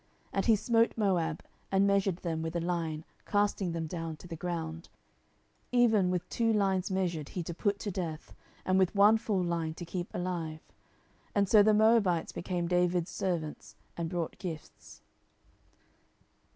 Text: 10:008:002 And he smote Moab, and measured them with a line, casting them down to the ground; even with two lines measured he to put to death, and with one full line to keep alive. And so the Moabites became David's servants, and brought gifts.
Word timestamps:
10:008:002 0.29 0.29
And 0.33 0.45
he 0.47 0.55
smote 0.55 0.93
Moab, 0.97 1.43
and 1.71 1.85
measured 1.85 2.17
them 2.23 2.41
with 2.41 2.55
a 2.55 2.59
line, 2.59 3.05
casting 3.27 3.71
them 3.71 3.85
down 3.85 4.17
to 4.17 4.27
the 4.27 4.35
ground; 4.35 4.89
even 5.71 6.09
with 6.09 6.27
two 6.27 6.51
lines 6.51 6.89
measured 6.89 7.29
he 7.29 7.43
to 7.43 7.53
put 7.53 7.77
to 7.77 7.91
death, 7.91 8.33
and 8.65 8.79
with 8.79 8.95
one 8.95 9.19
full 9.19 9.43
line 9.43 9.75
to 9.75 9.85
keep 9.85 10.11
alive. 10.15 10.63
And 11.35 11.47
so 11.47 11.61
the 11.61 11.75
Moabites 11.75 12.31
became 12.31 12.67
David's 12.67 13.11
servants, 13.11 13.75
and 13.95 14.09
brought 14.09 14.39
gifts. 14.39 15.03